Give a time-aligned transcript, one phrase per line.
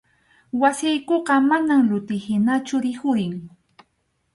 [0.61, 3.33] Wasiykuqa manam luti hinachu rikhurin.